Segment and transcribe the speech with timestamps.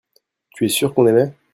[0.55, 1.31] tu es sûr qu'on aimaient.